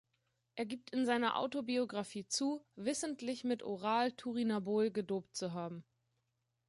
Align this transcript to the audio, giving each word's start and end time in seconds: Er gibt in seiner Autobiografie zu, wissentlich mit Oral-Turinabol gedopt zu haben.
Er 0.55 0.65
gibt 0.65 0.89
in 0.89 1.05
seiner 1.05 1.37
Autobiografie 1.37 2.25
zu, 2.27 2.65
wissentlich 2.75 3.43
mit 3.43 3.61
Oral-Turinabol 3.61 4.89
gedopt 4.89 5.35
zu 5.35 5.53
haben. 5.53 5.83